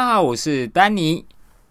[0.00, 1.26] 大家好，我是丹尼。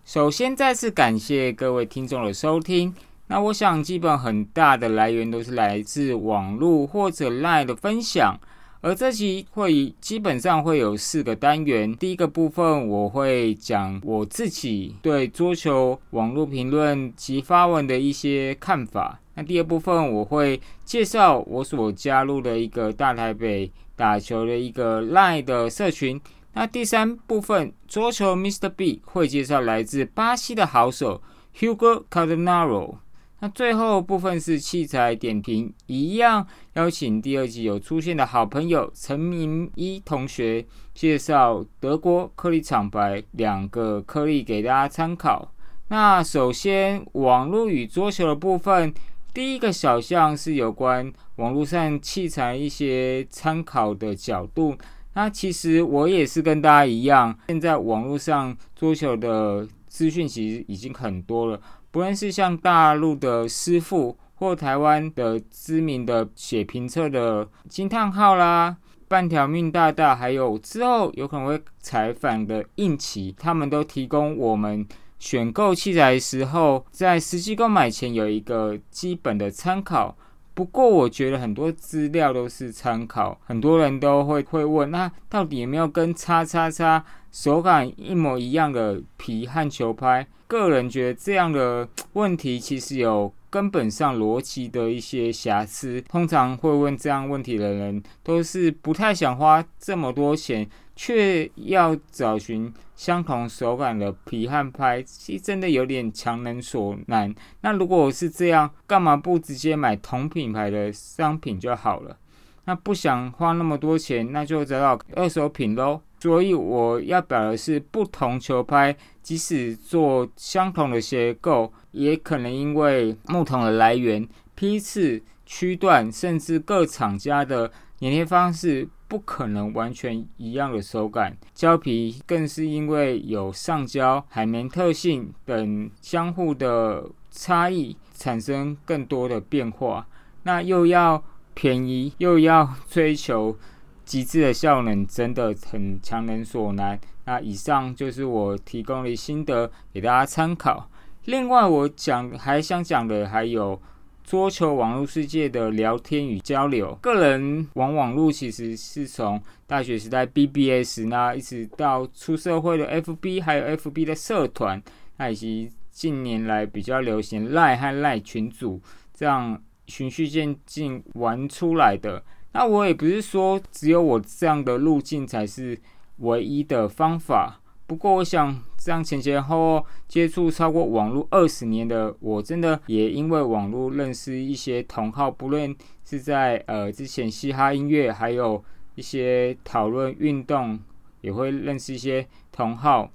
[0.06, 2.94] 首先，再次感谢各位听众的收听。
[3.26, 8.40] 那我想，基本很大的来源都是来自网络或者 Line 的分享。
[8.82, 11.92] 而这期会基本上会有四个单元。
[11.98, 19.20] 第一个部分，我会讲我自己对桌球网络评论及发文的一些看法。
[19.34, 26.22] 那第二部分，我会介绍我所加入的一个大台北打球的一个 Line 的社群。
[26.60, 28.68] 那第三部分，桌球 Mr.
[28.68, 31.22] B 会介绍来自巴西的好手
[31.58, 32.96] Hugo Cardenaro。
[33.40, 45.54] 那最后部分是器材点评，一样邀请第二集有出现的好朋友陈明一同学介绍德国颗粒厂牌两个颗粒给大家参考。
[45.88, 48.94] 那首先网络与桌球的部分，
[49.34, 54.76] 第一个小项是有关网络上器材一些参考的角度。
[55.20, 61.60] 那其实我也是跟大家一样，现在网络上桌球的资讯其实已经很多了。
[61.92, 68.78] 不论是像大陆的师傅，或台湾的知名的写评测的惊叹号啦、
[69.10, 74.88] 半条命大大，还有之后有可能会采访的应奇，他们都提供我们
[75.20, 80.18] 选购器材的时候，在实际购买前有一个基本的参考。
[80.60, 87.02] 不过我觉得很多资料都是参考，很多人都会会问，那到底有没有跟叉叉叉
[87.32, 90.28] 手感一模一样的皮和球拍？
[90.48, 96.02] 个人觉得这样的问题其实有根本上逻辑的一些瑕疵。
[96.02, 100.70] 通常会问这样问题的人，都是不太想花这么多钱，
[101.02, 107.34] 却要找寻相同手感的皮和拍，其实真的有点强人所难。
[107.62, 112.18] 那如果我是这样，干嘛不直接买同品牌的商品就好了？
[112.66, 116.02] 那不想花那么多钱，那就找到二手品喽。
[116.20, 131.36] 所以我要表的是，不同球拍即使做相同的结构，也可能因为木桶的来源、批次、区段，甚至各厂家的粘贴方式，不可能完全一样的手感。
[131.54, 140.08] 胶皮更是因为有上胶、海绵特性等相互的差异，产生更多的变化。
[140.44, 141.22] 那又要
[141.54, 143.58] 便宜，又要追求。
[144.06, 147.00] 极致的效能真的很强人所难。
[147.26, 150.90] 那以上就是我提供的心得，给大家参考。
[151.26, 153.80] 另外，我讲还想讲的还有
[154.30, 156.94] 桌球网络世界的聊天与交流。
[157.02, 164.80] 个人玩网络其实是从大学时代 BBS，那一直到出社会的 FB，还有 FB 的社团，
[165.18, 168.80] 那以及近年来比较流行赖和赖群组，
[169.16, 172.24] 这样循序渐进玩出来的。
[172.52, 175.76] 那我也不是说只有我这样的路径才是
[176.18, 177.60] 唯一的方法。
[177.90, 188.64] 不过，我想这样前前后后接触超过网络二十年的我，真的也因为网络认识一些同好，不论是在呃之前嘻哈音乐，还有
[188.94, 190.80] 一些讨论运动，
[191.22, 193.10] 也会认识一些同好。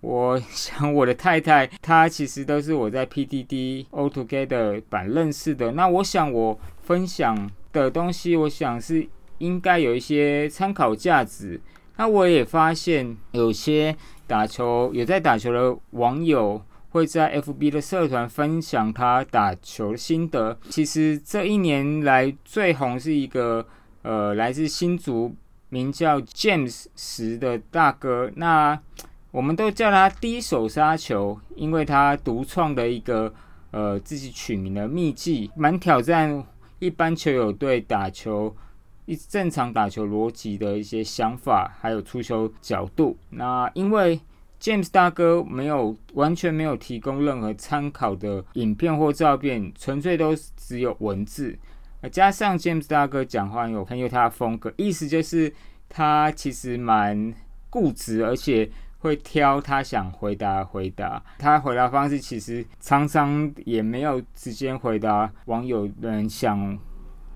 [0.00, 5.72] 我想我的太太，她其实都是我在 PDD All Together 版认识的。
[5.72, 7.50] 那我想我分享。
[7.72, 9.06] 的东西，我想是
[9.38, 11.60] 应该有一些参考价值。
[12.00, 13.94] 那我也发现，有些
[14.26, 20.58] 打球有在打球的网友会在 FB 的社团分享他打球心得。
[20.70, 23.66] 其实这一年来最红是一个
[24.00, 25.36] 呃来自新竹
[25.68, 28.80] 名叫 James 十的大哥，那
[29.30, 33.30] 我们都叫他第一手杀球，因为他独创的一个
[33.72, 36.42] 呃自己取名的秘技，蛮挑战。
[36.78, 38.56] 一般球友对打球
[39.10, 43.18] 一正常打球逻辑的一些想法，还有出球角度。
[43.30, 44.20] 那因为
[44.60, 51.58] James 大哥没有完全没有提供任何参考的影片或照片，纯粹都只有文字。
[52.12, 55.52] 加上 James 大哥讲话有很有他的风格，意思就是
[55.88, 57.34] 他其实蛮
[57.68, 58.70] 固执，而且。
[59.02, 66.78] 会挑他想回答回答，他回答方式其实常常也没有直接回答网友们想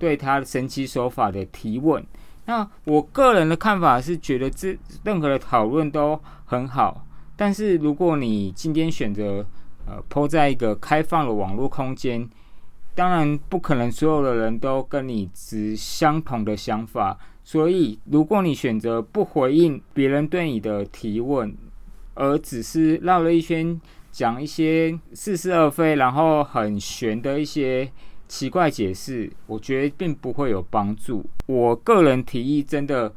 [0.05, 2.05] 对他神奇手法的提问。
[2.45, 7.07] 那我个人的看法是觉得这任何的讨论都很好，
[7.37, 9.47] 但是如果你今天选择
[9.87, 12.29] 呃抛在一个开放的网络空间，
[12.95, 17.17] 当然不可能所有的人都跟你持相同的想法。
[17.43, 21.57] 所以，如果你选择不回应别人对你的提问，
[22.13, 23.81] 而只是绕了一圈
[24.13, 27.91] 讲一些似是而非，然后很玄的一些
[28.29, 31.25] 奇怪解释，我觉得并不会有帮助。
[31.47, 33.13] 我个人提议，真的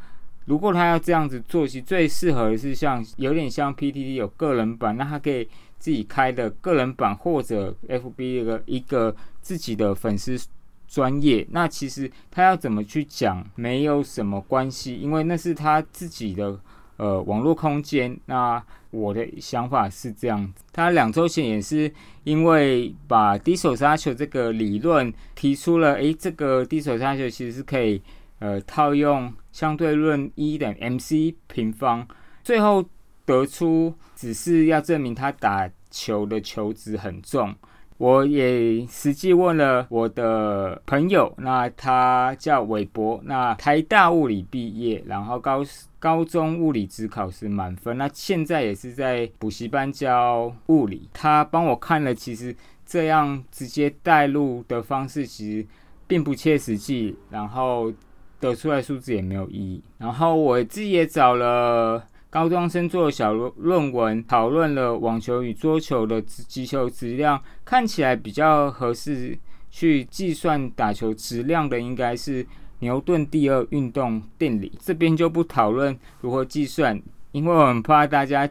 [0.45, 5.47] 如果他要这样子做，其实最适合的是像有点像 PTT 有个人版，那他可以
[5.79, 10.37] 自己开的个人版，或者 FB 一个一个自己的粉丝
[10.87, 11.45] 专业。
[11.51, 16.59] 那其实他要怎么去讲，没有什么关系，因为那是他自己的
[16.97, 18.17] 呃网络空间。
[18.25, 21.91] 那我的想法是这样子，他两周前也是
[22.23, 28.01] 因为把低手杀球这个理论提出了，诶，这个低手杀球其实是可以。
[28.39, 32.05] 呃，套用相对论一等 mc 平方，
[32.43, 32.87] 最后
[33.25, 37.55] 得出只是要证明他打球的球值很重。
[37.97, 45.63] 我也实际问了我的朋友，那他叫韦博，那台大物理毕业，然后高
[45.99, 51.09] 高中物理只考试满分，那现在也是在补习班教物理。
[51.13, 52.55] 他帮我看了，其实
[52.85, 55.67] 这样直接带入的方式其实
[56.07, 57.91] 并不切实际，然后。
[58.39, 59.81] 得出来数字也没有意义。
[59.97, 69.37] 然后我自己也找了高中生做小论论文，讨论了网球与桌球的击球质量，看起来比较合适
[69.69, 72.45] 去计算打球质量的，应该是
[72.79, 74.71] 牛顿第二运动定理。
[74.79, 77.01] 这边就不讨论如何计算，
[77.31, 78.47] 因为我很怕大家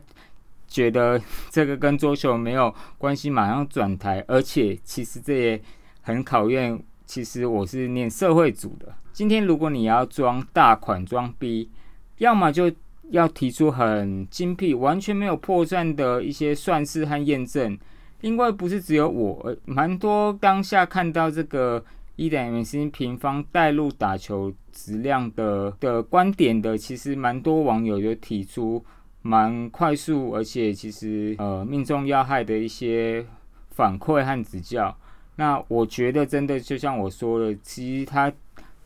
[0.67, 1.21] 觉得
[1.51, 4.25] 这个跟桌球没有关系，马上转台。
[4.27, 5.63] 而且其实这也
[6.01, 8.95] 很考验，其实我是念社会组的。
[9.13, 11.71] 今天如果你要装大款装逼，
[12.19, 12.73] 要么就
[13.11, 17.79] 要提出很精辟、完全没有破绽的一些算式和验证，
[18.21, 21.85] 因为不是只有我，蛮多当下看到这个
[22.17, 28.85] 一等于 c 平方带入打球质量的的观点的，其实蛮多网友就提出
[29.23, 33.25] 蛮快速，而且其实呃命中要害的一些
[33.71, 34.97] 反馈和指教。
[35.37, 38.33] 那我觉得真的就像我说的，其实他。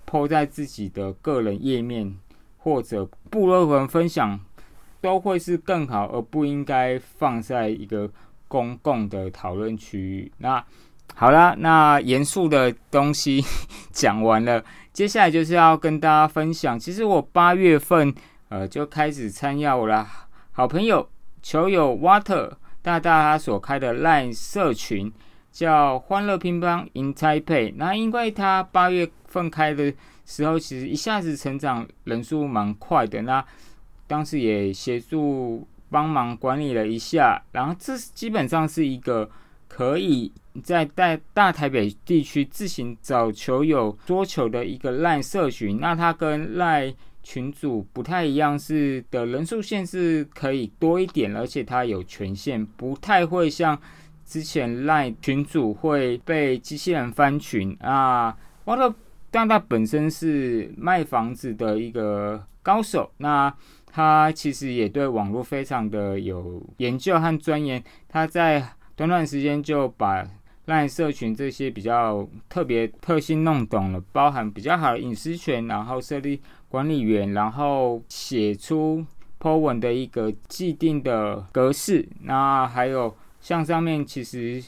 [0.06, 2.12] 抛在自己的个人页面
[2.60, 4.38] 或者部落文分享，
[5.00, 8.10] 都会是更好，而不应该放在一个
[8.48, 10.32] 公共的讨论区域。
[10.38, 10.64] 那
[11.14, 13.44] 好啦，那严肃的东西
[13.90, 16.78] 讲完了，接下来就是要跟大家分享。
[16.78, 18.14] 其实我八月份
[18.48, 20.06] 呃就开始参加我的
[20.52, 21.08] 好朋友
[21.42, 22.52] 球友 Water
[22.82, 25.12] 大大他所开的 LINE 社群。
[25.52, 29.92] 叫欢乐乒乓 in Taipei，那因为他八月份开的
[30.30, 33.20] 时候，其实一下子成长人数蛮快的。
[33.22, 33.44] 那
[34.06, 39.28] 当时也协助帮忙管理了一下，然后这基本上是一个
[39.66, 40.30] 可以
[40.62, 45.80] 在大大台北地区自行找球友桌球的一个赖社群。
[45.80, 46.94] 那它跟赖
[47.24, 53.76] 群主不太一样，是的人数限制可以多一点，而且它有权限，不太会像。
[54.24, 58.36] 之前赖群主会被机器人翻群啊，
[58.66, 58.94] 沃特
[59.30, 63.52] 但他本身是卖房子的一个高手，那
[63.86, 68.62] 他其实也对网络非常的有研究和钻研，他在
[68.96, 70.26] 短短时间就把
[70.66, 79.04] 赖社群这些比较特别特性弄懂了，包含比较好的隐私权，然后设立管理员，然后写出
[79.40, 83.14] po 文的一个既定的格式，那还有。
[83.42, 84.62] 像上面其实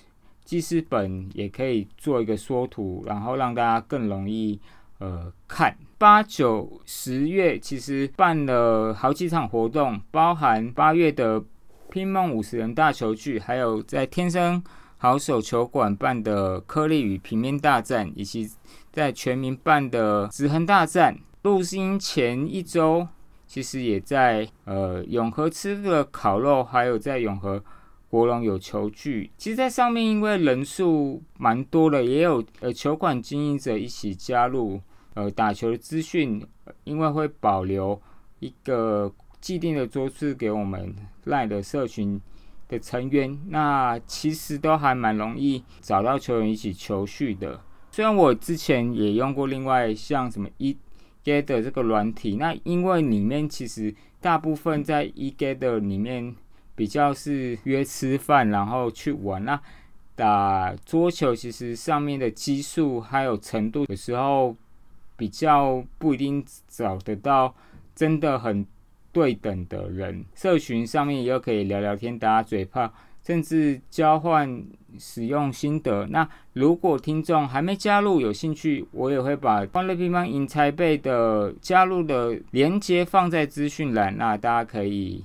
[0.53, 4.61] 记事本也可以做一个缩图，然后让大家更容易
[4.99, 5.75] 呃看。
[5.97, 11.43] 八九十月其实办了好几场活动，包含八月的
[11.89, 14.63] 拼梦五十人大球剧，还有在天生
[14.99, 18.47] 好手球馆办的颗粒与平面大战，以及
[18.91, 21.19] 在全民办的直横大战。
[21.45, 23.09] 录音前一周，
[23.47, 27.65] 其实也在呃永和吃的烤肉，还有在永和。
[28.13, 34.79] 国龙有球具，其实，在上面因为人数蛮多的，也有呃球馆经营者一起加入，
[35.15, 36.47] 呃打球的资讯，
[36.85, 37.99] 因为会保留
[38.41, 42.21] 一个既定的桌次给我们赖的社群
[42.69, 47.59] 的成员，那其实都还蛮容易找到球员一起球序的。
[47.91, 56.37] 虽然我之前也用过另外像什么 eGather 这个软体，那因为里面其实大部分在 eGather 里面。
[56.83, 59.45] 比较是约吃饭，然后去玩。
[59.45, 59.61] 那
[60.17, 64.57] 打桌球，其实上面的基数还有程度有时候，
[65.17, 67.55] 比较不一定找得到
[67.95, 68.67] 真的很
[69.13, 70.25] 对等的人。
[70.35, 72.93] 社群上面也可以聊聊天、打嘴炮，
[73.25, 74.65] 甚至交换
[74.99, 76.05] 使用心得。
[76.09, 85.23] 那如果听众还没加入，有兴趣，我也会把欢乐乒乓赢财贝的加入的连接放在资讯栏，那大家可以。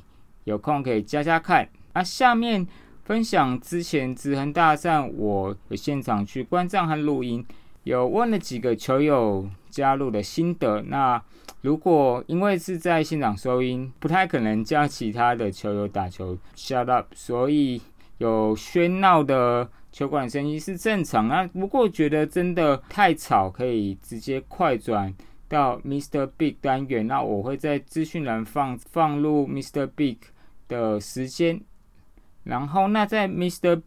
[0.47, 1.67] 有空可以加加看。
[1.93, 2.65] 那下面
[3.03, 7.45] 分享之前直恒大战，我有现场去观战和录音，
[7.83, 10.81] 有问了几个球友加入的心得。
[10.83, 11.21] 那
[11.61, 17.81] 如果因为是在现场收音，不太可能叫其他的球友打球 shut up，所以
[18.19, 21.27] 有喧闹的球馆声音是正常。
[21.27, 25.13] 那不过觉得真的太吵，可以直接快转
[25.49, 26.29] 到 Mr.
[26.37, 27.05] Big 单元。
[27.07, 29.87] 那我会在资讯栏放放入 Mr.
[29.95, 30.17] Big
[30.67, 31.59] 的时间。
[32.43, 33.81] 然后那在 Mr.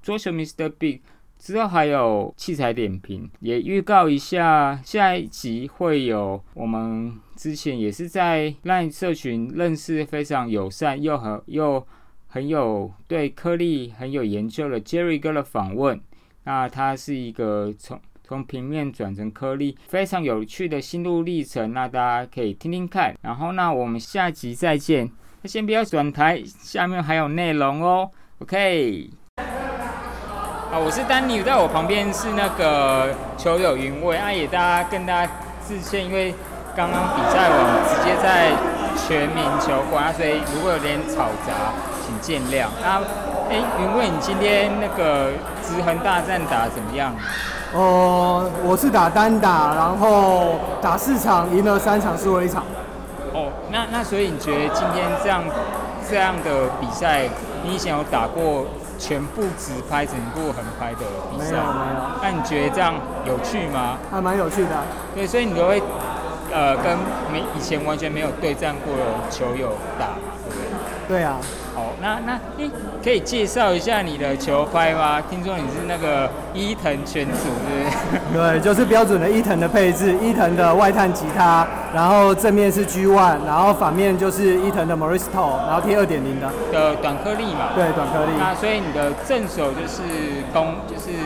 [0.00, 0.68] 桌球 Mr.
[0.68, 1.00] Big
[1.38, 11.86] 之后还有器材点评，也预告一下下一集会有我们之前也是在 LINE 社群认识非常友善又很又
[12.26, 16.00] 很有对颗粒很有研究的 Jerry 哥的访问。
[16.44, 23.14] 那他是一个从从平面转成颗粒非常有趣的心路历程，那大家可以听听看。
[23.22, 25.10] 然后那我们下集再见。
[25.44, 28.10] 先不要转台，下面还有内容哦。
[28.42, 29.08] OK。
[29.36, 35.32] 啊，我是丹尼，在我旁边是那个球友云卫，啊，也大家跟大家
[35.66, 36.34] 致歉，因为
[36.76, 38.50] 刚刚比赛完直接在
[39.06, 41.72] 全民球馆，所以如果有点吵杂，
[42.04, 42.66] 请见谅。
[42.84, 43.00] 啊，
[43.48, 45.30] 哎，云卫，你今天那个
[45.62, 47.14] 直横大战打怎么样？
[47.72, 52.64] 哦，我是打单打，然后打四场，赢了三场，输了一场。
[53.68, 55.44] 哦，那那所以你觉得今天这样
[56.08, 57.28] 这样的比赛，
[57.64, 58.66] 你以前有打过？
[59.00, 62.00] 全部直拍、整部横拍的比赛，没有没有。
[62.20, 62.94] 那你觉得这样
[63.24, 63.96] 有趣吗？
[64.10, 64.70] 还蛮有趣的。
[65.14, 65.80] 对，所以你都会
[66.52, 66.98] 呃跟
[67.30, 70.67] 没以前完全没有对战过的球友打嘛，对不对？
[71.08, 71.36] 对啊。
[71.74, 72.68] 好，那那诶，
[73.04, 75.22] 可以介绍一下你的球拍吗？
[75.30, 78.58] 听说你是那个伊藤全组，对不对？
[78.58, 87.70] 对，就是标准的伊藤的配置，伊藤的外探吉他，然后正面是 G One，然后反面就是伊藤的 Moristo，然后贴二点零的的短颗粒嘛。
[87.76, 88.32] 对，短颗粒。
[88.38, 90.02] 那所以你的正手就是
[90.52, 91.16] 攻，就是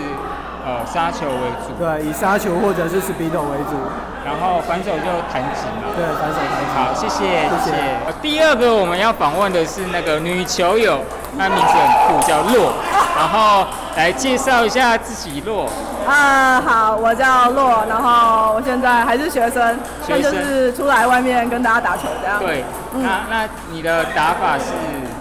[0.65, 1.73] 呃杀球为主。
[1.79, 3.77] 对，以杀球或者是 speed 为主。
[4.25, 5.91] 然后反手就弹指嘛。
[5.97, 6.71] 对，反手弹指。
[6.75, 7.75] 好，谢谢，谢谢。
[8.23, 11.01] 第二个我们要访问的是那个女球友，
[11.37, 12.73] 她名字很酷，叫洛。
[13.19, 13.67] 然后
[13.97, 15.69] 来介绍一下自己，洛。
[16.07, 19.79] 啊，好，我叫洛，然后我现在还是学生，
[20.09, 22.39] 那就是出来外面跟大家打球这样。
[22.39, 22.65] 对，
[22.95, 24.65] 那那你的打法是？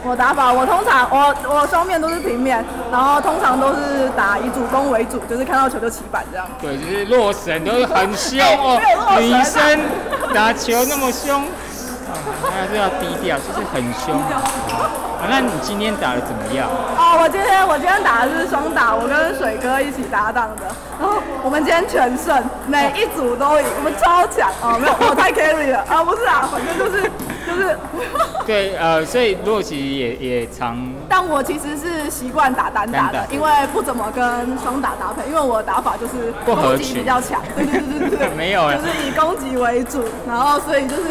[0.04, 6.48] 我打法，我通常我我双面都是平面，然后通常都是打以主攻为主，就是看到球就起板这样。
[6.60, 8.80] 对，就是洛神都是很凶哦，
[9.22, 9.80] 女生
[10.34, 11.44] 打球那么凶，
[12.50, 14.20] 还是要低调，就是很凶。
[15.30, 16.68] 那你今天打的怎么样？
[16.98, 20.64] 哦，我今天我今天打的是双打，我跟水哥一起搭档的，
[21.00, 27.10] 然后我们今天全胜，每一组都赢，我们超强哦，没有我太 carry 了啊，不是啊，反正就是。
[27.52, 27.78] 就是，
[28.46, 30.78] 对，呃，所以洛奇也也常，
[31.10, 34.24] 但我其实是习惯打单打的，因为不怎么跟
[34.64, 41.04] 双打搭配，因为我的打法就是攻击比较强，对对对对对， 没有，就是以攻击为主，然后所以就是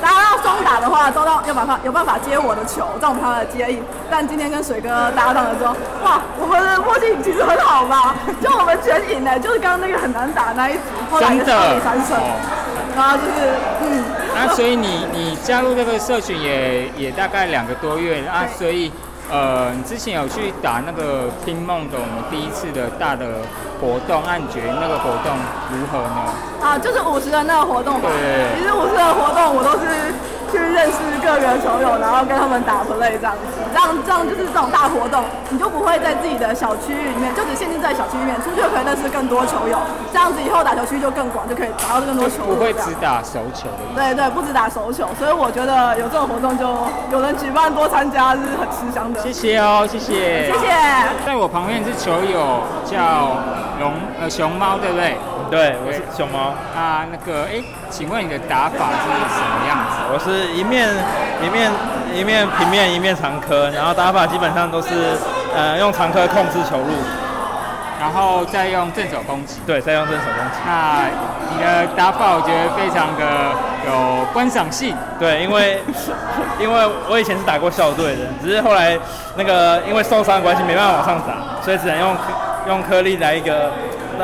[0.00, 3.82] 大家要双打的话，都到有办法有办法接我的球，造成他的接应。
[4.10, 5.74] 但今天跟水哥搭档的时候，
[6.04, 8.14] 哇，我们的默契其实很好吧？
[8.40, 12.16] 就我们全赢呢，就是刚刚那个很难打那一组，后来的三胜。
[12.96, 14.02] 然后就是，嗯，
[14.40, 18.92] 那所以你你加入这个社群也也大概两个多月啊，所以
[19.28, 23.42] 呃，你之前有去打那个拼梦的我们第一次的大的
[23.80, 25.36] 活动，按觉那个活动
[25.74, 26.32] 如何呢？
[26.62, 28.08] 啊，就是五十的那个活动吧。
[28.08, 30.14] 对，其实五十的活动我都是。
[30.50, 39.78] 去认识各个球友，然后跟他们打 play 这样子，这样这样就是这种大活动，你就不会在自己的小区域里面，就只限定在小区里面，出去可以认识更多球友，
[40.12, 42.44] 这样子以后打球区就更广，就可以打到更多球。
[42.44, 43.94] 不会只打手球的。
[43.94, 46.66] 对对，不止打手球，所以我觉得有这种活动就
[47.10, 49.20] 有人举办多参加是很吃香的。
[49.20, 50.46] 谢谢哦，谢谢。
[50.46, 50.68] 谢谢。
[51.26, 53.36] 在我旁边是球友叫
[53.80, 55.16] 龙呃熊猫，对不对？
[55.50, 56.52] 对，我是熊猫。
[56.76, 59.96] 啊，那个，哎，请问你的打法是什么样子？
[60.12, 60.88] 我是一面
[61.42, 61.72] 一面
[62.12, 65.16] 一面平面一面长科，然后打法基本上都是
[65.56, 66.92] 呃用长科控制球路，
[67.98, 69.58] 然后再用正手攻击。
[69.66, 70.60] 对，再用正手攻击。
[70.66, 71.08] 那
[71.56, 73.24] 你的打法我觉得非常的
[73.88, 74.94] 有观赏性。
[75.18, 75.80] 对，因为
[76.60, 78.98] 因为我以前是打过校队的，只是后来
[79.36, 82.16] 那个因为受伤的关系没办法往上打，所以只能用
[82.68, 83.72] 用颗粒来一个。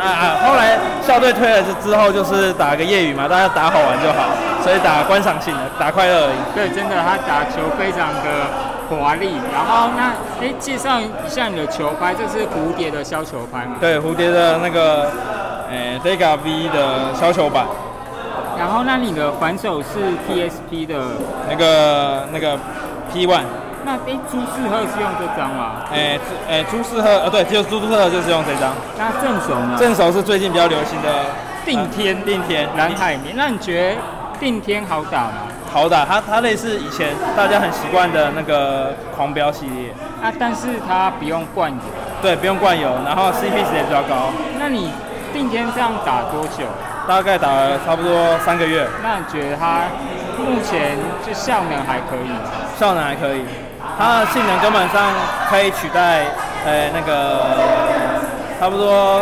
[0.01, 4.29] 啊，后来校队推了之之后，就是打个业余嘛，大家打好玩就好，
[4.63, 6.37] 所以打观赏性的，打快乐而已。
[6.55, 8.29] 对，真的，他打球非常的
[8.91, 9.31] 华丽。
[9.53, 13.77] 然后那，哎，介绍一下你的球拍，这是蝴蝶的削球拍嘛？
[13.81, 15.11] 对，蝴蝶的那个，
[15.71, 17.65] 呃，Dega V 的削球板。
[18.59, 19.89] 然后那你的反手是
[20.29, 20.95] PSP 的
[21.51, 22.59] 那个那个
[23.13, 23.43] P One。
[23.85, 25.83] 那诶，朱世赫是用这张吗？
[25.93, 28.73] 哎，朱哎朱世赫，呃对，就是朱世赫就是用这张。
[28.99, 29.77] 那正手呢？
[29.79, 31.09] 正手是最近比较流行的
[31.65, 33.37] 定天定天蓝海绵。
[33.37, 34.01] 那你觉得
[34.41, 35.33] 定天好打吗？
[35.73, 39.91] 好打，它它类似以前大家很习惯的那个狂飙系列。
[40.23, 41.79] 啊，但是它不用灌油。
[42.23, 44.31] 对，不用灌油，然后 CP 值也比较高。
[44.59, 44.91] 那你
[45.33, 46.65] 定天这样打多久？
[47.07, 48.87] 大概打了差不多三个月。
[49.03, 49.83] 那你觉得它
[50.39, 52.31] 目前就效能还可以？
[52.79, 53.45] 效能还可以，
[53.99, 55.13] 它的性能根本上
[55.49, 56.25] 可以取代
[56.67, 57.41] 呃那个
[58.59, 59.21] 差不多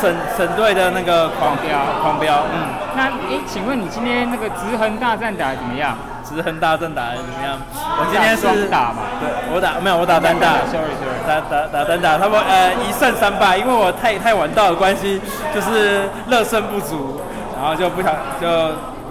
[0.00, 2.42] 省省队的那个狂飙狂飙。
[2.52, 2.68] 嗯。
[2.96, 5.96] 那诶，请问你今天那个直横大战打的怎么样？
[6.24, 7.56] 直横大战打的怎么样？
[7.72, 9.02] 我今天是打嘛？
[9.20, 10.58] 对，我打没有，我打单打。
[10.66, 15.20] Sorry Sorry，打打打单打，他们呃一胜三败，因为我太太晚到的关系，
[15.54, 17.20] 就是热身不足，
[17.56, 18.46] 然后就不想就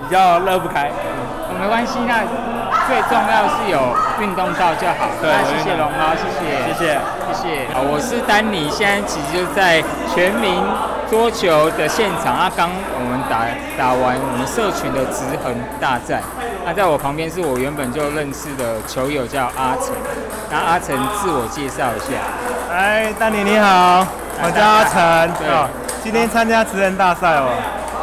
[0.04, 0.90] 比较热不开。
[0.90, 2.24] 嗯没关系，那
[2.90, 5.06] 最重要是有运动到就好。
[5.22, 7.72] 对，谢谢龙猫，谢谢，谢谢，谢谢。
[7.72, 9.80] 好，我是丹尼，现在其实就在
[10.12, 10.58] 全民
[11.08, 12.34] 桌球的现场。
[12.34, 12.68] 啊，刚
[12.98, 13.46] 我们打
[13.78, 16.20] 打完我们社群的直横大战。
[16.66, 19.94] 那在我旁边是我原本就认识的球友，叫阿成。
[20.50, 22.18] 那阿成自我介绍一下。
[22.74, 24.04] 哎，丹尼你好，
[24.42, 24.98] 我叫阿成。
[25.38, 25.46] 对，
[26.02, 27.54] 今天参加职人大赛哦，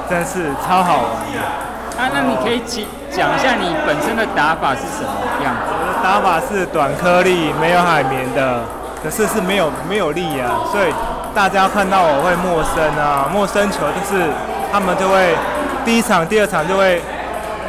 [0.08, 1.42] 真是超好玩的。
[1.98, 5.72] 啊，那你可以讲讲一下你本身的打法是什么样子？
[5.72, 8.60] 我的打法是短颗粒，没有海绵的，
[9.02, 10.92] 可是是没有没有力啊，所以
[11.34, 14.22] 大家看到我会陌生啊，陌生球就是
[14.70, 15.34] 他们就会
[15.86, 17.00] 第一场、第二场就会。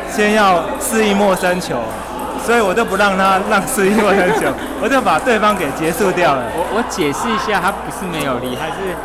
[0.09, 1.75] 先要适应陌生球，
[2.41, 4.47] 所以我就不让他让适应陌生球，
[4.81, 6.41] 我就把对方给结束掉了。
[6.55, 8.95] 我我解释一下，他不是没有力，他是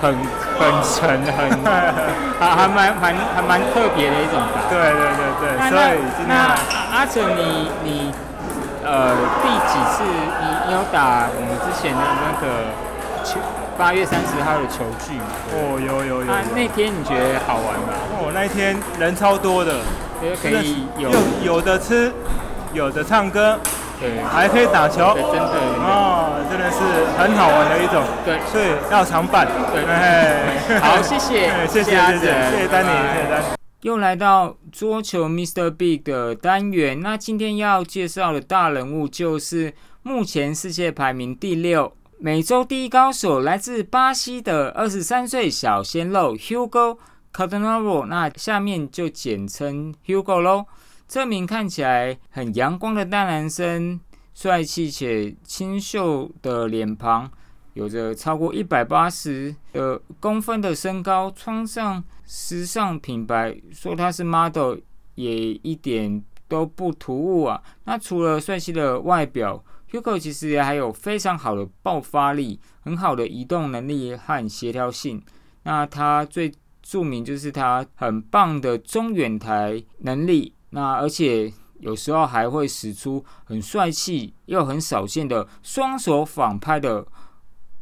[0.00, 0.14] 很
[0.58, 1.50] 很沉，很
[2.38, 4.70] 还还蛮蛮还蛮特别的一种打。
[4.70, 6.54] 对对对对，所以那
[6.94, 8.12] 阿成，你你
[8.84, 10.04] 呃第几次
[10.66, 12.72] 你有打我们之前的那个
[13.24, 13.40] 球
[13.76, 15.24] 八月三十号的球具吗？
[15.52, 16.24] 哦，有有有。
[16.24, 17.92] 那那天你觉得好玩吗？
[18.18, 19.80] 哦，那一天人超多的。
[20.42, 21.08] 可以有
[21.44, 22.12] 有的吃，
[22.72, 23.56] 有的唱歌，
[24.00, 25.58] 对，还可以打球，真的。
[25.80, 26.78] 哦，真的是
[27.18, 29.84] 很好玩的一种，对，所以要常办，对，
[30.80, 33.42] 好， 谢谢，谢谢，谢谢，谢谢丹尼，谢谢丹。
[33.82, 35.70] 又来到桌球 Mr.
[35.70, 46.98] Big 的单元，那今天要介绍的大人物就是目前世界排名第六、美洲第一高手，来自巴西的二十三岁小鲜肉 Hugo。
[47.30, 50.64] c a r d e n a o 那下面就简称 Hugo 喽。
[51.08, 53.98] 这名看起来很阳光的大男生，
[54.34, 57.30] 帅气且清秀的脸庞，
[57.72, 64.76] 有着超过一百八十的公分的身高，穿上时尚品牌，说他是 model
[65.14, 67.62] 也一点都不突兀啊。
[67.84, 75.22] 那除了帅气的外表，Hugo 其实还有非常好的爆发力，很好的移动能力和协调性。
[75.62, 87.06] 那他最著名就是他很棒的中远台能力，那而且有时候还会使出很帅气又很少见的双手反拍的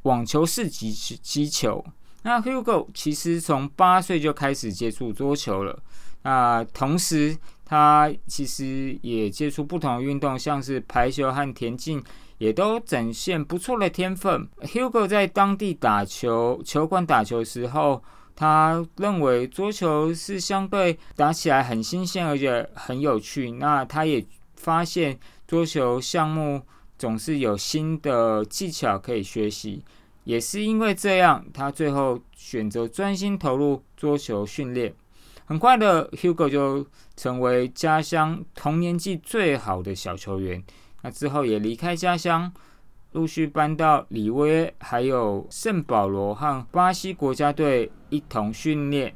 [0.02, 1.84] 网球式击击球。
[2.22, 5.78] 那 Hugo 其实从八岁就开始接触桌球了，
[6.22, 12.02] 那同时他其实也接触不同的运动，像是排球和田径，
[12.38, 14.48] 也都展现不错的天分。
[14.60, 18.02] Hugo 在当地打球球馆打球的时候。
[18.36, 23.50] 他认为桌球是相对打起来很新鲜，而且很有趣。
[23.52, 24.24] 那他也
[24.56, 25.18] 发现
[25.48, 26.60] 桌球项目
[26.98, 29.82] 总是有新的技巧可以学习，
[30.24, 34.94] 也是因为这样，他最后选择专心投入桌球训练。
[35.46, 40.62] 很快的，Hugo 就成为家乡同年纪最好的小球员。
[41.02, 42.52] 那之后也离开家乡。
[43.16, 49.14] 陆续搬到里威，还有圣保罗和巴西国家队一同训练。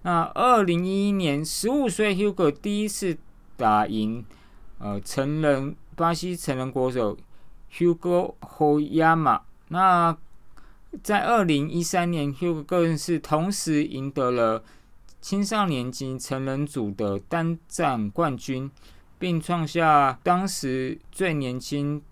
[0.00, 3.18] 那二零一一年，十五岁 Hugo 第一次
[3.58, 4.24] 打赢
[4.78, 7.18] 呃成人巴西成人国手
[7.70, 9.42] Hugo Hoyama。
[9.68, 10.16] 那
[11.02, 14.64] 在二零一三年，Hugo 更是同时赢得了
[15.20, 18.70] 青少年级成人组的单战冠军，
[19.18, 22.02] 并创下当时最年轻。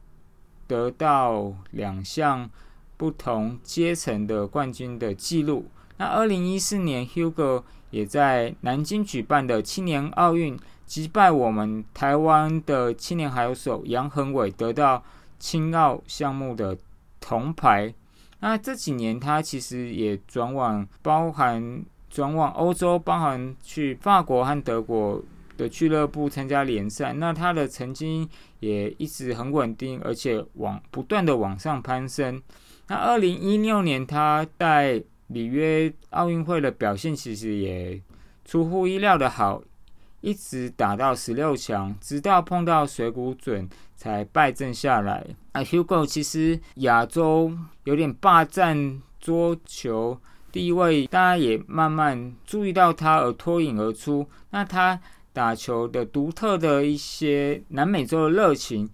[0.70, 2.48] 得到两项
[2.96, 5.66] 不同阶层的冠军的记录。
[5.96, 10.56] 那二零一四年，Hugo 也在南京举办的青年奥运
[10.86, 15.02] 击败我们台湾的青年好手杨恒伟，得到
[15.40, 16.78] 青奥项目的
[17.18, 17.92] 铜牌。
[18.38, 25.20] 那这几年他其实也转往包含转往欧洲，包含去法国和德国
[25.60, 28.26] 的俱乐部参加联赛，那他的成绩
[28.60, 32.42] 也一直很稳定，而且往不断的往上攀升。
[32.88, 38.00] 那二零一六年他在里约奥运会的表现其实也
[38.44, 39.62] 出乎意料的好，
[40.22, 45.24] 一直打到十六强，直到碰到水谷准才败阵下来。
[45.52, 47.52] 啊，Hugo 其实亚洲
[47.84, 50.18] 有点霸占桌球。
[50.50, 54.26] 第一位，大家也慢慢注意到他而脱颖而出。
[54.50, 55.00] 那他
[55.40, 58.86] 打球的独特的一些南美洲的热情，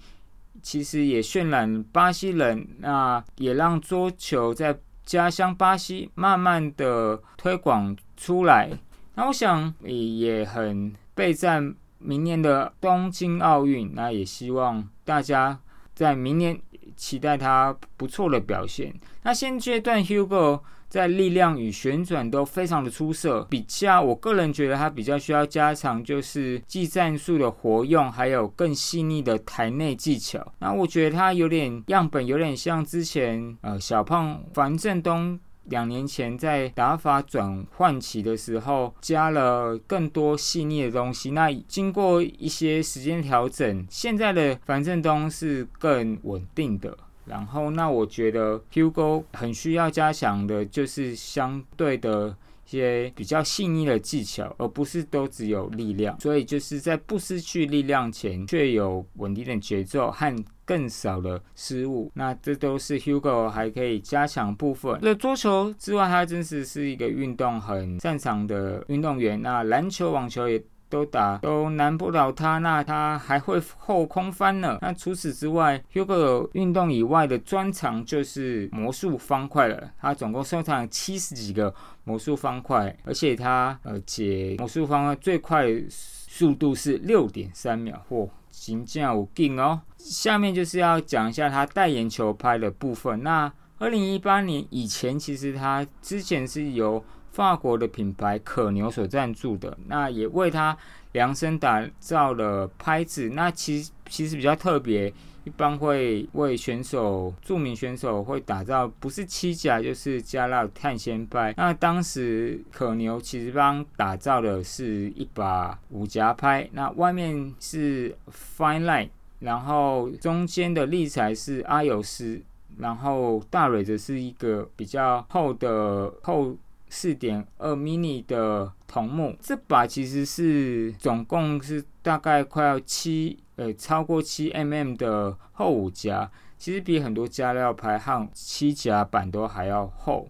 [0.62, 8.70] 其实也渲染巴西人，那也让桌球在家乡巴西慢慢的推广出来。
[9.16, 13.92] 那我想也很备战明年的东京奥运。
[13.92, 15.58] 那也希望大家
[15.96, 16.56] 在明年
[16.94, 18.94] 期待他不错的表现。
[19.24, 20.60] 那现阶段 Hugo。
[20.88, 30.52] 在力量与旋转都非常的出色，比较我个人觉得他比较需要加强，就是技战术的活用，还有更细腻的台内技巧。
[30.58, 41.32] 那我觉得他有点样本，有点像之前呃小胖樊振东两年前在打法转换期的时候，加了更多细腻的东西。
[41.32, 46.96] 那经过一些时间调整，现在的樊振东是更稳定的。
[47.26, 52.36] 然后，那我觉得 Hugo 很需要加强的，就是相对的
[52.66, 56.18] 一些比较细腻的技巧，而不是都只有力量。
[56.20, 62.10] 所以，就是在不失去力量前，却有稳定的节奏和更少的失误。
[62.14, 64.98] 那这都是 Hugo 还可以加强部分。
[65.02, 69.42] 那桌球之外，他真是是一个运动很擅长的运动员。
[69.42, 70.62] 那篮球、网球也。
[70.88, 74.78] 都打都难不了他，那他还会后空翻呢。
[74.80, 79.90] 那除此之外，Hugo 运动以外的专长就是魔术方块了。
[80.00, 89.80] 他总共收藏七十几个魔术方块，而且他呃解魔术方块最快速度是六点三秒，嚯，行将有劲哦。
[89.98, 93.22] 下面就是要讲一下他代言球拍的部分。
[93.22, 97.04] 那二零一八年以前，其实他之前是由
[97.36, 100.74] 法国的品牌可牛所赞助的，那也为他
[101.12, 103.28] 量身打造了拍子。
[103.28, 105.12] 那其实其实比较特别，
[105.44, 111.52] 一般会为选手著名选手会打造不是七甲就是加了碳纤拍。
[111.58, 118.16] 那当时可牛其实帮打造的是一把五夹拍，那外面是
[118.56, 122.40] Fine Line，然后中间的立材是阿尤斯，
[122.78, 126.56] 然后大蕊则是一个比较厚的厚。
[126.88, 140.28] 四点二 mini 的桐木，这把其实是总共是大概快要七呃超过七 mm 的厚五夹，其实比很多加料牌和七夹板都还要厚。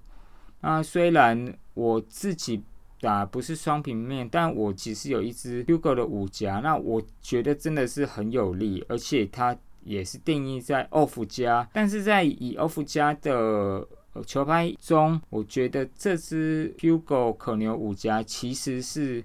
[0.60, 2.62] 那虽然我自己
[3.00, 13.86] 打不是双平面，但我其实有一支 Hugo 的五夹，那我觉得真的是很有力，而且它也是定义在 Off 加，但是在以 Off 加的。
[14.24, 19.24] 球拍中，我觉得这支 Hugo 可牛五夹其实是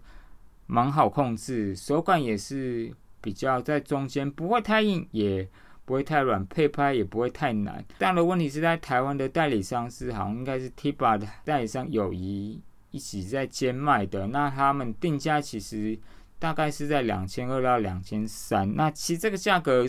[0.67, 5.47] 蛮好控制，手感也是比较在中间，不会太硬，也
[5.83, 7.83] 不会太软，配拍也不会太难。
[7.97, 15.97] 但的问题是在台湾的代理商是好像应该是 Tiba 的代理商友谊一起在兼卖的，那他们定价其实
[16.39, 18.75] 大概是在两千二到两千三。
[18.75, 19.85] 那其实这个价格，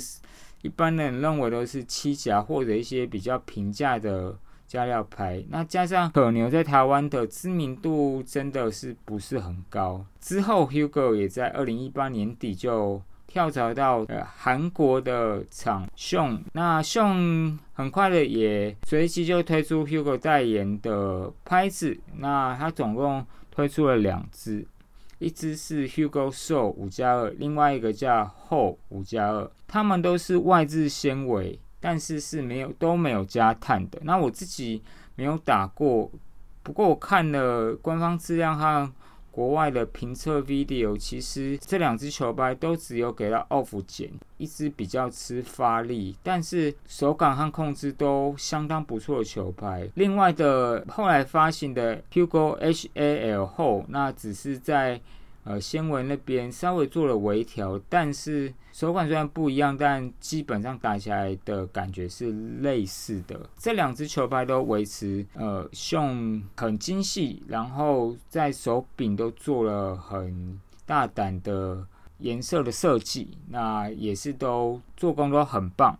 [0.63, 4.37] 一般人认为都是七夹或者一些比较平价的。
[4.73, 10.03] 加料牌，那加上可牛在台湾的知名度真的是不是很高。
[10.19, 21.95] 之后，Hugo 也在二零一八年底就跳槽到呃韩国的厂熊，那熊很快的也随即就推出 Hugo 代言的拍子。
[22.17, 24.67] 那它总共推出了两支，
[25.19, 31.61] 一支是 Hugo Show 五加二，另外一个叫 Ho 五加二，它们都是外置纤维。
[31.83, 33.99] 但是是没有都没有加碳的。
[34.05, 34.83] 那我自己
[35.17, 36.11] 没有打过，
[36.63, 38.91] 不过我看了官方资料和
[39.31, 49.89] 国外的评测 video，其实这两只球拍都只有给到 off 减，一只比较吃发力，但是手感和控制都相当不错的球拍。
[49.97, 55.01] 另外的后来发行的 Hugo HAL 后，那只是在。
[55.45, 63.41] 呃，纤维那边稍微做了微调，但是手感虽然不一样，但基本上打起来的感觉是类似的。
[63.59, 71.85] 这两只球拍都维持呃胸很精细，然后在手柄都做了很大胆的
[72.19, 75.99] 颜色的设计，那也是都做工都很棒。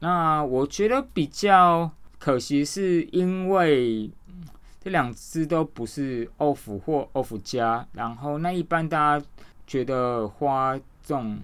[0.00, 4.10] 那我觉得比较可惜是因为。
[4.84, 9.26] 这两只都不是 off 或 off 加，然后那一般大家
[9.66, 11.38] 觉得花这种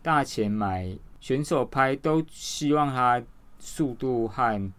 [0.00, 3.20] 大钱买选手拍，都希望它
[3.58, 4.72] 速度和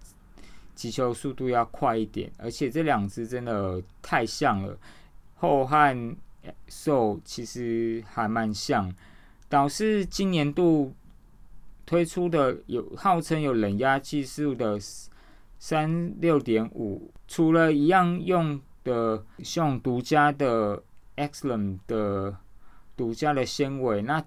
[0.74, 4.78] 击球速度要快一点，而且这两只真的太像了，
[5.34, 6.16] 后和
[6.70, 8.90] 瘦其实还蛮像，
[9.50, 10.94] 导致今年度
[11.86, 14.80] 推出的有号称有冷压技术的
[15.68, 20.84] 三六点五，除了一样用的像独家的
[21.16, 22.38] Xlem 的
[22.96, 24.24] 独家的纤维，那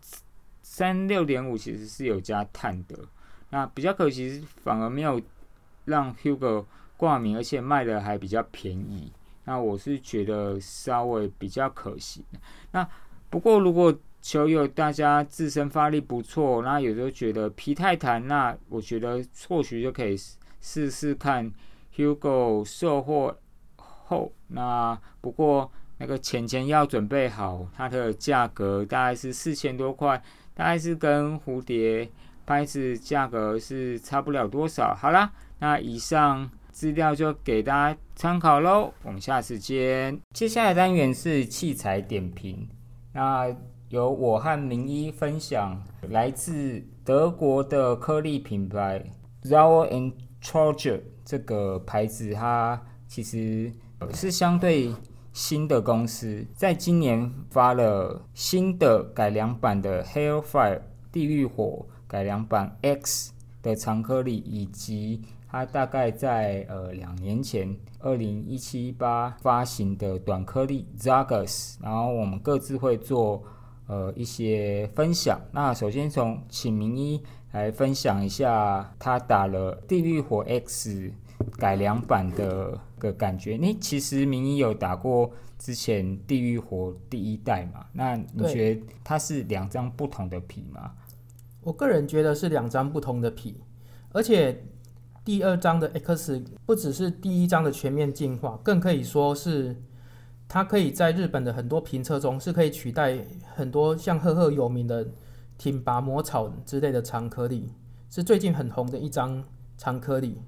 [0.62, 2.98] 三六点五其实是有加碳的，
[3.50, 5.22] 那比较可惜反而没有
[5.84, 6.64] 让 Hugo
[6.96, 9.12] 挂名，而且卖的还比较便宜。
[9.44, 12.24] 那我是觉得稍微比较可惜。
[12.72, 12.84] 那
[13.30, 20.16] 不过如果球友大家自身发力不错，那有时候觉得皮太弹，那我觉得或许就可以
[20.60, 21.52] 试试看
[21.94, 23.38] Hugo 售货
[23.76, 24.32] 后。
[24.48, 30.22] 那不过那个钱钱要准备好，它的价格大概是四千多块，
[30.54, 32.10] 大概是跟蝴蝶
[32.46, 34.94] 拍子价格是差不了多少。
[34.94, 36.50] 好啦，那以上。
[36.70, 40.16] 资料就给大家参考喽，我们下次见。
[40.32, 42.68] 接下来单元是器材点评，
[43.12, 43.52] 那
[43.88, 49.04] 由我和明一分享来自德国的颗粒品牌
[49.42, 53.72] Zao and Charger 这个牌子，它其实
[54.12, 54.94] 是相对
[55.32, 65.22] 新的公司，在今年发了新的改良版的 Hellfire 地狱火改良版 X 的长颗粒以及。
[65.50, 73.42] 它大概在呃两年前，二零一七八发行的短颗粒 Zagas，然后我们各自会做
[73.86, 75.40] 呃一些分享。
[75.52, 81.12] 那首先从请明一来分享一下他打了地狱火 X
[81.56, 83.56] 改良版的个感觉。
[83.56, 87.86] 你其实明一有打过之前地狱火第一代嘛？
[87.92, 90.92] 那你觉得它是两张不同的皮吗？
[91.62, 93.60] 我个人觉得是两张不同的皮，
[94.12, 94.62] 而且。
[95.24, 99.76] 第二张的 X 不只是第一张的全面进化，更可以说是
[100.48, 103.18] 它可以在日本的很多评测中是可以取代
[103.54, 105.06] 很多像赫赫有名的
[105.58, 107.74] 挺拔魔草之类的长颗粒，
[108.08, 109.44] 是最近很红的一张
[109.76, 110.40] 长颗粒。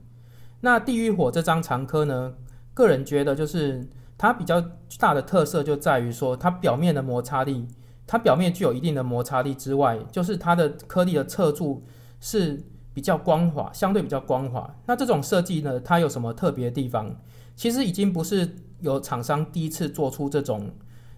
[0.61, 2.33] 那地狱火这张长颗呢，
[2.73, 4.65] 个人觉得就是它比较
[4.99, 7.69] 大的特色就在于说它表面的摩擦力，
[8.07, 11.85] 它表面具有一定的摩擦力之外，就是它的颗粒的侧柱
[12.21, 12.63] 是。
[12.93, 14.69] 比较光滑，相对比较光滑。
[14.85, 17.17] 那这种设计呢，它有什么特别的地方？
[17.55, 20.73] 其实已经不是有厂商第一次做出这种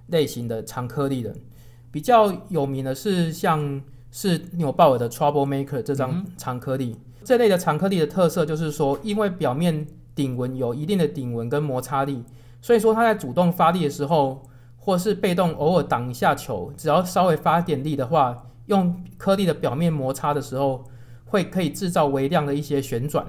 [0.09, 1.35] 类型的长颗粒了。
[1.92, 6.98] 比较有名的是像是纽鲍尔的 Trouble Maker 这张长颗粒。
[7.22, 12.24] 这类的长颗粒的特色就是说，因为表面顶纹有一定的顶纹跟摩擦力，
[12.61, 14.42] 所以说它在主动发力的时候，
[14.76, 20.85] 或是被动偶尔挡一下球，只要稍微发点力的话，用颗粒的表面摩擦的时候。
[21.24, 23.24] 会可以制造微量的一些旋转，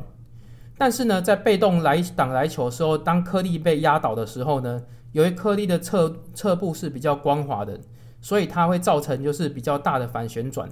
[0.78, 7.80] 但是呢，在被动来挡来球的时候，当颗粒被压倒的时候呢，由于颗粒的侧侧部是比较光滑的，
[8.24, 10.68] 所以它会造成就是比较大的反旋转。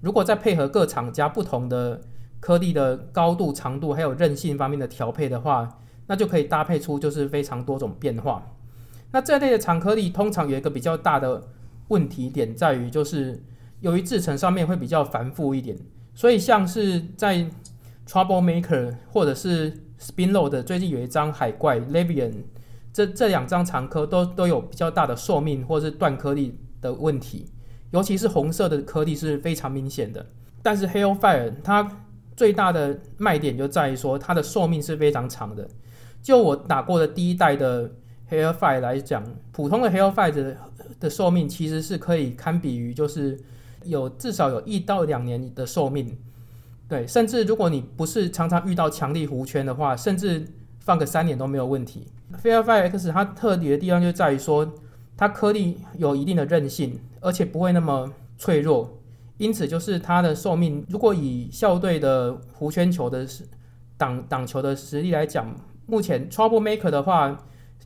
[0.00, 2.00] 如果再配合各厂家不同的
[2.40, 8.44] 颗粒的高度、长度还有韧性方面的调配的话，那就可以搭配出就是非常多种变化。
[9.12, 11.48] 那这类的长颗粒通常有一个比较大的
[11.88, 13.40] 问题点在于，就是
[13.80, 15.78] 由于制成上面会比较繁复一点。
[16.14, 17.46] 所以像是在
[18.06, 22.32] Trouble Maker 或者是 Spin Load 最近有一张海怪 Levian，
[22.92, 27.46] 这这两张长颗都都有比较大的寿命或是断颗粒的问题，
[27.90, 30.24] 尤其是红色的颗粒是非常明显的。
[30.62, 31.90] 但是 Hellfire 它
[32.36, 35.68] 最大的卖点就在于说它的寿命是非常长的。
[36.22, 37.90] 就我打过的第一代的
[38.30, 40.56] Hellfire 来讲，普通的 Hellfire 的
[40.98, 43.38] 的寿命其实是可以堪比于就是。
[43.84, 46.14] 有至少有一到两年的寿命，
[46.86, 50.46] 对，甚至如果你不是常常遇到强力弧圈的话，甚至
[50.80, 52.06] 放个三年都没有问题。
[52.42, 54.70] Fairfire X 它特别的地方就在于说，
[55.20, 58.98] 它颗粒有一定的韧性，而且不会那么脆弱，
[59.36, 63.26] 因此就是它的寿命，如果以校队的弧圈球的
[63.98, 65.54] 挡挡球的实力来讲，
[65.84, 67.36] 目前 Trouble Maker 的话，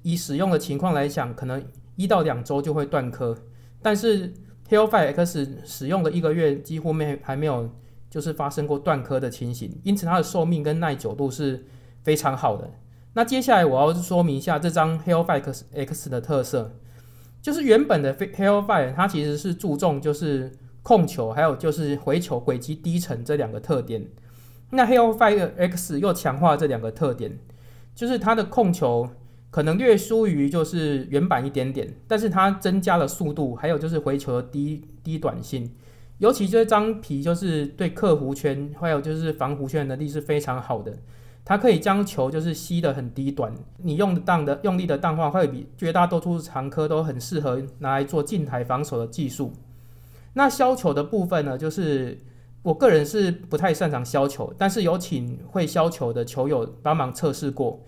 [0.03, 1.61] 以使用的情况来讲，可能
[1.97, 3.37] 一到两周就会断颗，
[3.83, 4.33] 但是。
[4.67, 7.71] Hellfire X 使用的一个月几乎没还没有
[8.09, 11.67] 就是发生过断颗的情形，因此它的寿命跟耐久度是
[12.03, 12.71] 非常好的。
[13.13, 16.75] 那接下来我要说明一下这张 Hellfire X 的特色，
[17.45, 20.51] 就是原本的 Hellfire 它其实是注重就是
[20.83, 24.03] 控球还有就是回球轨迹低沉这两个特点，
[24.71, 27.39] 那 Hellfire X 又强化这两个特点，
[27.95, 29.11] 就是它的控球
[29.51, 35.71] 可能略输于就是原版一点点，但是它增加了速度，还有就是回球的低低短性，
[36.17, 40.97] 尤其这张皮就是对克弧圈，还有就是防弧圈能力是非常好的。
[41.47, 49.53] 它可以将球就是吸得很低短，你用的当的用力的荡话会比绝大多数长科都很适合拿来做近台防守的技术。
[50.33, 52.19] 那削球的部分呢，就是
[52.63, 57.79] 我个人是不太擅长削球，但是有请会削球的球友帮忙测试过，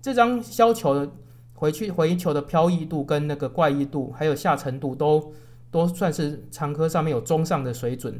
[0.00, 1.06] 这张削球
[1.52, 5.32] 回去回球的飘逸度跟那个怪异度，还有下沉度都
[5.70, 8.18] 都算是长科上面有中上的水准。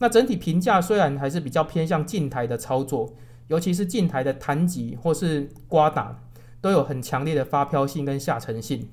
[0.00, 3.14] 那整体评价虽然还是比较偏向近台的操作。
[3.52, 6.22] 尤其是近台的弹击或是刮打，
[6.62, 8.88] 都有很强烈的发飘性跟下沉性。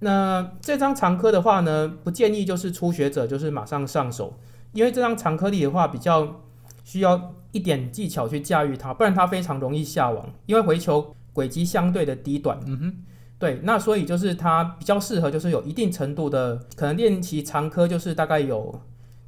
[0.00, 4.38] 那这张长科的话呢，不建议就是初学者就是马上上手，
[4.74, 6.42] 因为这张长颗粒的话比较
[6.84, 12.60] 需要一点技巧去驾驭它，不然它非常容易下网，因为回球轨迹相对的低短。
[12.66, 12.94] 嗯哼，
[13.38, 18.78] 对，那所以就是它比较适合就是有一定程度的可能练习长科，就是大概有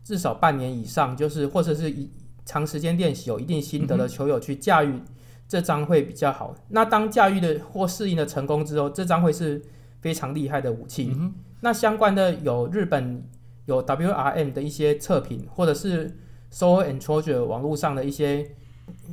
[0.05, 2.11] 至少半年以上，就是或者是一。
[2.45, 5.01] 长时间练习有一定心得的球友去驾驭
[5.49, 6.55] 这张会比较好。
[6.69, 9.63] 那当驾驭的或适应的成功之后，这张会是
[10.01, 11.15] 非常厉害的武器。
[11.61, 13.23] 那相关的有日本
[13.67, 16.17] 有 WRM 的一些测评，或者是
[16.53, 18.51] Soul and Treasure 网络上的一些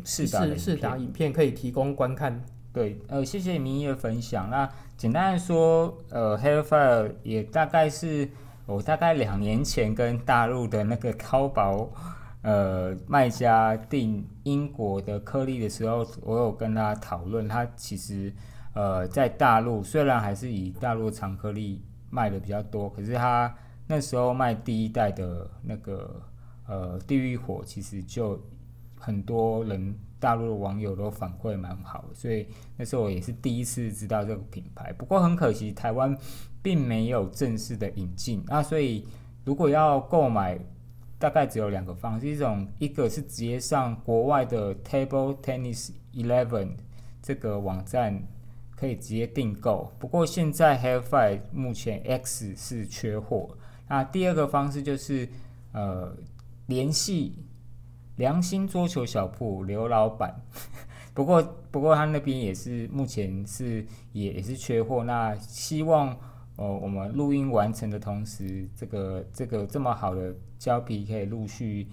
[0.04, 2.44] 试试打影片可以提供观看。
[2.74, 4.50] 对，呃，谢谢明义的分享。
[4.50, 8.30] 那简单的说，呃，Hairfire 也大概是
[8.66, 11.90] 我大概两年前跟大陆的那个淘宝。
[12.44, 18.34] 呃，卖家订英国的颗粒的时候，我有跟他讨论，他其实
[18.74, 26.20] 呃在大陆虽然还是以大陆长颗粒卖的比较多，可是他那时候卖第一代的那个
[26.68, 28.42] 呃地狱火，其实就
[28.98, 34.92] 很多人大陆的网友都反馈蛮好，所以那时候我也是第一次知道这个品牌。
[34.94, 36.18] 不过很可惜，台湾
[36.64, 39.06] 并没有正式的引进，那所以
[39.46, 40.58] 如果要购买。
[41.22, 46.72] 大概只有两个方式，一种一个是直接上国外的 Table Tennis Eleven
[47.22, 48.24] 这个网站
[48.76, 53.56] 可以直接订购，不过现在 h a i f i 目前 X 是缺货。
[53.88, 55.30] 那第二个方式就是
[55.72, 56.12] 呃
[56.66, 57.46] 联系
[58.16, 60.42] 良心桌球小铺刘老板，
[61.14, 66.18] 不过不过他那边也是目前是也也是缺货，那希望。
[66.58, 71.90] 哦，我们录音完成的同时，这个这个这么好的胶皮可以陆续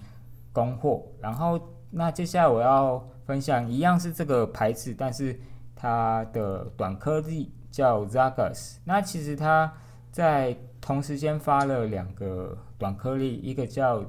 [0.53, 1.03] 供货。
[1.19, 5.39] 然后，那接下来我要分享一样是这个牌子，但是
[5.75, 8.75] 它的短颗粒叫 Zagas。
[8.85, 9.73] 那其实它
[10.11, 14.05] 在同时间发了两个短颗粒，一个叫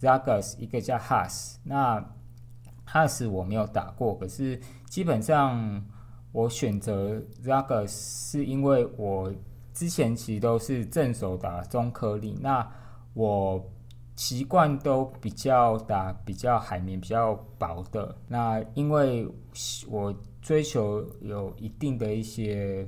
[0.00, 1.54] Zagas，一个叫 Has。
[1.62, 2.04] 那
[2.86, 5.86] Has 我没有打过，可是基本上
[6.32, 9.32] 我选择 Zagas 是因为我。
[9.72, 12.68] 之前其实都是正手打中颗粒，那
[13.14, 13.64] 我
[14.20, 18.14] 习惯都比较打比较海绵、比较薄的。
[18.28, 19.26] 那因为
[19.88, 22.86] 我追求有一定的一些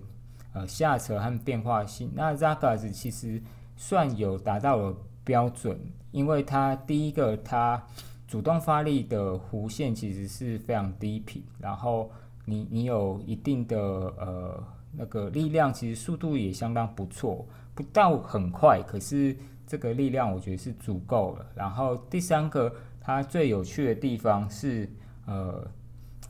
[0.53, 3.43] 呃下扯和变化性，那 Zagas 其实
[3.79, 7.83] 算有达到了标准，因为它第一个它
[8.29, 12.11] 主动发力的弧线其实是非常低频，然后
[12.45, 14.63] 你你有一定的呃。
[14.95, 19.35] 那个力量其实速度也相当不错，不到很快，可是
[19.73, 21.47] 这个力量我觉得是足够了。
[21.55, 24.87] 然后第三个，它最有趣的地方是，
[25.25, 25.67] 呃，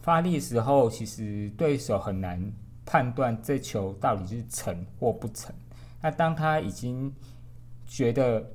[0.00, 2.40] 发力时候其实对手很难
[2.86, 5.52] 判断这球到底是沉或不沉。
[6.00, 7.12] 那当他已经
[7.84, 8.48] 觉得，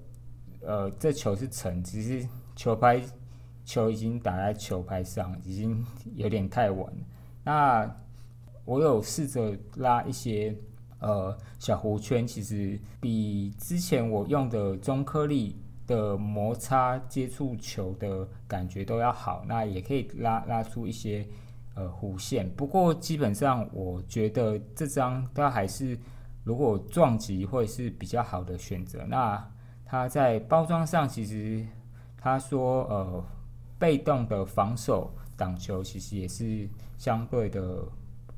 [0.62, 3.02] 呃，这球是沉，其实球拍
[3.66, 6.94] 球已经打在球拍上，已经有点太晚。
[7.44, 7.94] 那
[8.64, 10.56] 我有试着拉一些
[11.00, 15.56] 呃小弧圈，其实比之前我用的中颗粒
[15.86, 19.46] 的摩擦接触球的感觉都要好。
[19.48, 21.28] 那也可以拉拉出一些
[21.76, 22.50] 呃弧线。
[22.56, 25.98] 不过基本上我觉得这张它还是
[26.44, 29.06] 如果撞击会是比较好的选择。
[29.06, 29.52] 那
[29.86, 31.66] 它在包装上其实
[32.18, 33.24] 他说呃
[33.78, 36.68] 被动的防守挡球其实也是
[36.98, 37.88] 相对的。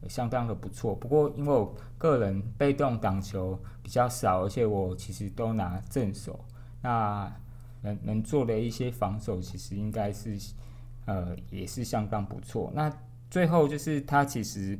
[0.07, 6.39] 相当的不错，不过因为我个人被动挡球比较少，而且我其实都拿正手，
[6.81, 7.29] 那
[7.81, 10.37] 能能做的一些防守其实应该是
[11.05, 12.71] 呃也是相当不错。
[12.73, 12.91] 那
[13.29, 14.79] 最后就是它其实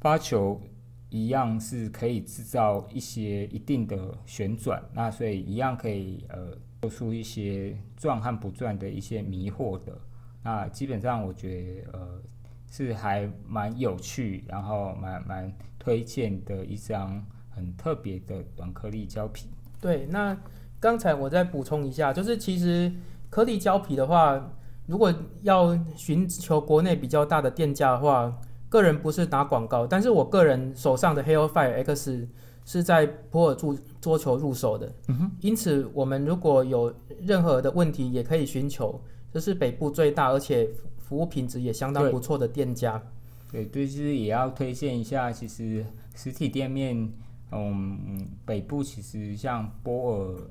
[0.00, 0.60] 发球
[1.08, 6.52] 一样是可以制造一些一定的旋转，那所以一样可以呃
[6.82, 9.98] 做出一些转和不转的一些迷惑的。
[10.42, 12.22] 那基本上我觉得呃。
[12.70, 19.48] 是还蛮有趣，然后蛮蛮推荐的一张很特别的短颗粒胶皮。
[19.80, 20.36] 对，那
[20.80, 22.92] 刚才我再补充一下，就是其实
[23.30, 24.50] 颗粒胶皮的话，
[24.86, 25.12] 如果
[25.42, 28.32] 要寻求国内比较大的店家的话，
[28.68, 32.28] 个人不是打广告，但是我个人手上的 Hellfire X
[32.64, 39.00] 是在普尔柱桌球入手的，嗯哼，因此我们如果有任何的问题，也可以寻求，
[39.32, 40.68] 这是北部最大而且
[41.08, 43.02] 服务品质也相当不错的店家。
[43.50, 45.82] 对，对，就是也要推荐一下，其实
[46.14, 47.10] 实体店面，
[47.50, 50.50] 嗯，北部其实像波尔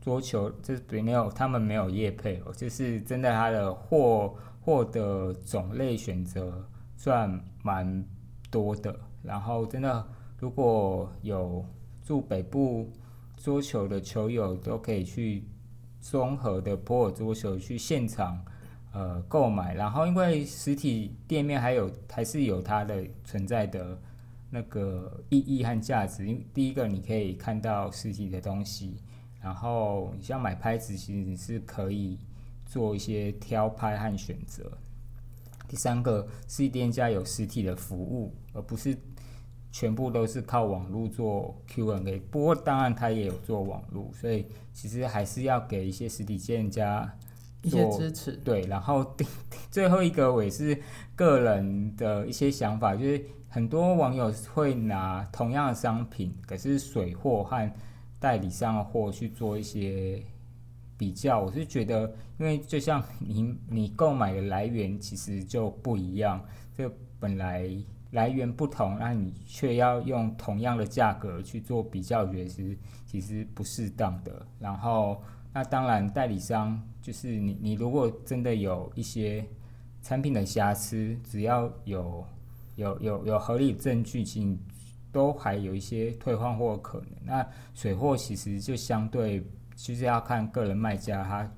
[0.00, 8.04] 桌球，这没有他们没有业配哦，就是真的它的货货的种类选择算蛮
[8.50, 10.04] 多的，然后真的
[10.40, 11.64] 如果有
[12.02, 12.90] 住北部
[13.36, 15.44] 桌球的球友，都可以去
[16.00, 18.44] 综合的波尔桌球去现场。
[18.94, 23.98] 呃购买，然后因为实体店面还有还是有它的存在的
[24.50, 26.26] 那个意义和价值。
[26.26, 28.96] 因为第一个你可以看到实体的东西，
[29.42, 32.18] 然后你像买拍子，其实你是可以
[32.64, 34.70] 做一些挑拍和选择。
[35.66, 38.96] 第三个，实体店家有实体的服务，而不是
[39.72, 42.20] 全部都是靠网络做 Q&A。
[42.30, 47.12] 不过当然它也有做网络，所以其实还是要给一些实体店家
[47.64, 49.26] 一些支持，对，然后第
[49.70, 50.78] 最后一个我也是
[51.16, 57.72] 个人的一些想法，就是很多网友会拿同样的商品，可是水货和
[58.20, 60.22] 代理商的货去做一些
[60.98, 61.40] 比较。
[61.40, 66.44] 我是觉得，因为就像你你购买的来源其实就不一样，
[66.76, 66.88] 这
[67.18, 67.68] 本来
[68.10, 74.46] 来源不同，那你却要用同样的价格去做比较，我觉得是其实不适当的。
[74.60, 75.22] 然后。
[75.56, 79.46] 那当然，代理商就是你，你如果真的有一些
[80.02, 82.26] 产品的瑕疵，只要有
[82.74, 84.58] 有有有合理证据，其实
[85.12, 87.10] 都还有一些退换货可能。
[87.24, 89.40] 那水货其实就相对
[89.76, 91.48] 就是要看个人卖家他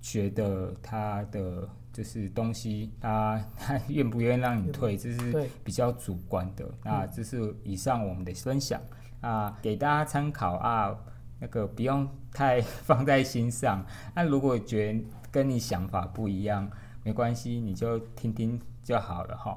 [0.00, 6.64] 觉得他的就是东西，他他 愿不愿意让你退，这是比较主观的。
[6.84, 8.80] 那这是以上我们的分享
[9.20, 10.96] 啊，给大家参考啊。
[11.40, 13.84] 那个不用太 放在心上。
[14.14, 16.70] 那如果觉得跟你想法不一样，
[17.02, 19.52] 没关系，你就听听就好了哈。